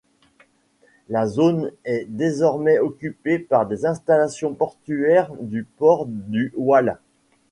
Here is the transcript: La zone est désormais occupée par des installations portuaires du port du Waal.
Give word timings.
La 1.09 1.27
zone 1.27 1.69
est 1.85 2.05
désormais 2.09 2.79
occupée 2.79 3.37
par 3.37 3.67
des 3.67 3.85
installations 3.85 4.55
portuaires 4.55 5.31
du 5.39 5.63
port 5.63 6.07
du 6.07 6.51
Waal. 6.57 6.97